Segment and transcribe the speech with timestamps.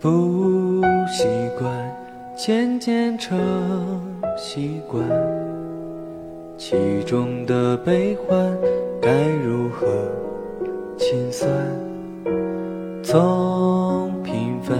[0.00, 1.26] 不习
[1.58, 1.70] 惯
[2.34, 3.38] 渐渐成
[4.34, 5.04] 习惯，
[6.56, 8.56] 其中的悲欢
[8.98, 9.10] 该
[9.44, 9.86] 如何
[10.96, 11.50] 清算？
[13.02, 14.78] 从平凡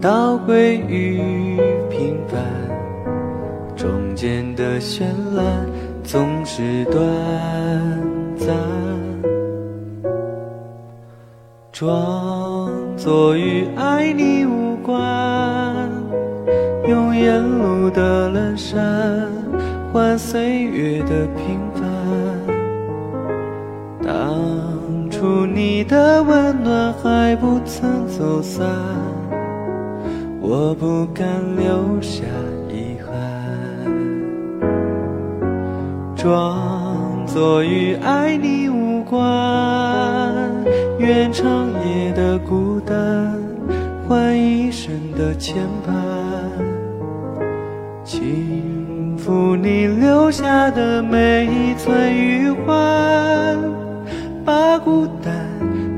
[0.00, 2.42] 到归于平凡，
[3.76, 5.02] 中间的绚
[5.34, 5.66] 烂
[6.02, 6.98] 总是短
[8.38, 8.56] 暂。
[11.72, 12.35] 装
[12.96, 14.96] 作与爱你无关，
[16.88, 19.30] 用沿路的阑珊
[19.92, 21.84] 换岁月的平凡。
[24.02, 28.66] 当初你的温暖还不曾走散，
[30.40, 32.22] 我不敢留下
[32.70, 33.12] 遗憾。
[36.16, 40.25] 装作与爱你无关。
[40.98, 43.38] 愿长夜的孤单
[44.08, 45.92] 换一生的牵绊，
[48.02, 53.58] 轻抚你留下的每一寸余欢，
[54.44, 55.34] 把孤单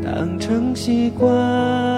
[0.03, 1.98] 当成习惯。